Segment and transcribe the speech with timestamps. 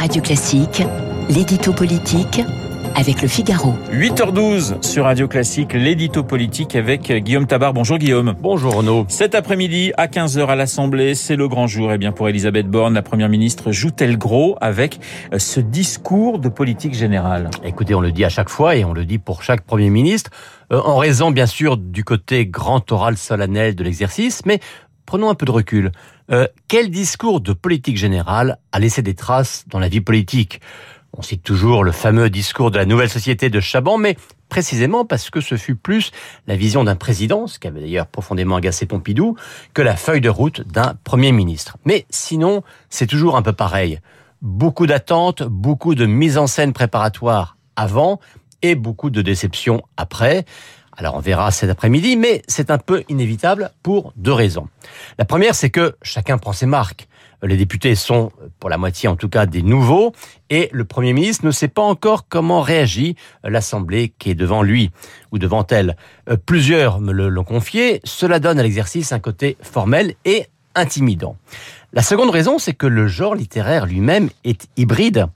[0.00, 0.82] Radio Classique,
[1.28, 2.40] l'édito politique
[2.96, 3.74] avec le Figaro.
[3.92, 7.74] 8h12 sur Radio Classique, l'édito politique avec Guillaume Tabar.
[7.74, 8.34] Bonjour Guillaume.
[8.40, 9.04] Bonjour Renaud.
[9.08, 11.90] Cet après-midi, à 15h à l'Assemblée, c'est le grand jour.
[11.90, 15.00] Et eh bien pour Elisabeth Borne, la Première ministre joue-t-elle gros avec
[15.34, 17.50] euh, ce discours de politique générale?
[17.62, 20.30] Écoutez, on le dit à chaque fois et on le dit pour chaque Premier ministre,
[20.72, 24.60] euh, en raison bien sûr du côté grand oral solennel de l'exercice, mais
[25.10, 25.90] prenons un peu de recul.
[26.30, 30.60] Euh, quel discours de politique générale a laissé des traces dans la vie politique?
[31.12, 34.16] On cite toujours le fameux discours de la nouvelle société de Chaban, mais
[34.48, 36.12] précisément parce que ce fut plus
[36.46, 39.34] la vision d'un président, ce qui avait d'ailleurs profondément agacé Pompidou,
[39.74, 41.76] que la feuille de route d'un premier ministre.
[41.84, 43.98] Mais sinon, c'est toujours un peu pareil.
[44.42, 48.20] Beaucoup d'attentes, beaucoup de mise en scène préparatoire avant
[48.62, 50.44] et beaucoup de déceptions après.
[50.96, 54.68] Alors on verra cet après-midi, mais c'est un peu inévitable pour deux raisons.
[55.18, 57.08] La première, c'est que chacun prend ses marques.
[57.42, 60.12] Les députés sont, pour la moitié en tout cas, des nouveaux,
[60.50, 64.90] et le Premier ministre ne sait pas encore comment réagit l'Assemblée qui est devant lui
[65.32, 65.96] ou devant elle.
[66.28, 71.36] Euh, plusieurs me l'ont confié, cela donne à l'exercice un côté formel et intimidant.
[71.92, 75.26] La seconde raison, c'est que le genre littéraire lui-même est hybride.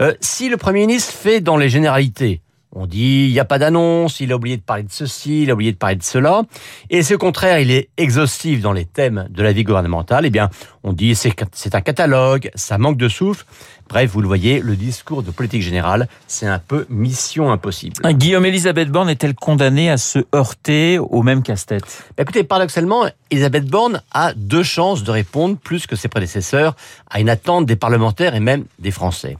[0.00, 2.40] Euh, si le Premier ministre fait dans les généralités,
[2.74, 5.50] on dit, il n'y a pas d'annonce, il a oublié de parler de ceci, il
[5.50, 6.42] a oublié de parler de cela.
[6.88, 10.24] Et c'est au contraire, il est exhaustif dans les thèmes de la vie gouvernementale.
[10.24, 10.48] Eh bien,
[10.82, 13.44] on dit, c'est un catalogue, ça manque de souffle.
[13.92, 17.96] Bref, vous le voyez, le discours de politique générale, c'est un peu mission impossible.
[18.14, 21.84] Guillaume Elisabeth Borne est-elle condamnée à se heurter au même casse-tête?
[22.16, 26.74] Bah, Écoutez, paradoxalement, Elisabeth Borne a deux chances de répondre plus que ses prédécesseurs
[27.10, 29.36] à une attente des parlementaires et même des Français.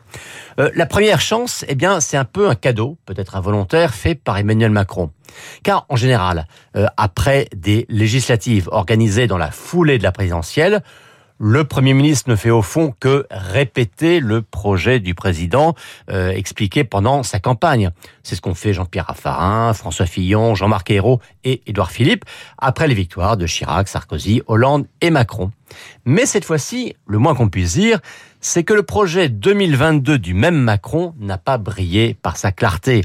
[0.61, 4.37] Euh, la première chance, eh bien, c'est un peu un cadeau, peut-être involontaire, fait par
[4.37, 5.12] Emmanuel Macron.
[5.62, 10.83] Car en général, euh, après des législatives organisées dans la foulée de la présidentielle,
[11.45, 15.75] le Premier ministre ne fait au fond que répéter le projet du président
[16.09, 17.91] euh, expliqué pendant sa campagne.
[18.23, 22.25] C'est ce qu'ont fait Jean-Pierre Raffarin, François Fillon, Jean-Marc Ayrault et Édouard Philippe
[22.59, 25.50] après les victoires de Chirac, Sarkozy, Hollande et Macron.
[26.05, 28.00] Mais cette fois-ci, le moins qu'on puisse dire,
[28.41, 33.03] c'est que le projet 2022 du même Macron n'a pas brillé par sa clarté.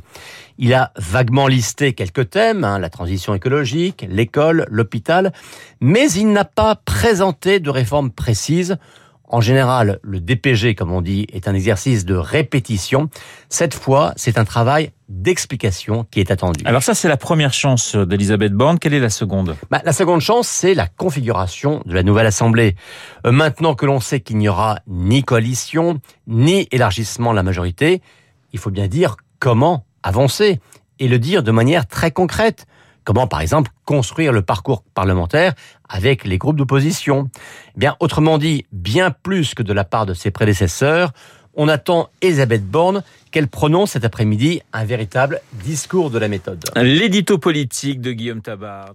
[0.58, 5.32] Il a vaguement listé quelques thèmes, hein, la transition écologique, l'école, l'hôpital,
[5.80, 8.78] mais il n'a pas présenté de réforme précise
[9.28, 13.10] en général, le DPG, comme on dit, est un exercice de répétition.
[13.50, 16.64] Cette fois, c'est un travail d'explication qui est attendu.
[16.66, 18.80] Alors ça, c'est la première chance d'Elisabeth Borne.
[18.80, 19.56] Quelle est la seconde?
[19.70, 22.76] Bah, La seconde chance, c'est la configuration de la nouvelle Assemblée.
[23.26, 28.02] Euh, maintenant que l'on sait qu'il n'y aura ni coalition, ni élargissement de la majorité,
[28.54, 30.60] il faut bien dire comment avancer
[31.00, 32.66] et le dire de manière très concrète.
[33.08, 35.54] Comment, par exemple, construire le parcours parlementaire
[35.88, 37.30] avec les groupes d'opposition?
[37.34, 41.14] Eh Bien, autrement dit, bien plus que de la part de ses prédécesseurs,
[41.54, 46.66] on attend Elisabeth Borne qu'elle prononce cet après-midi un véritable discours de la méthode.
[46.76, 48.94] L'édito politique de Guillaume Tabar.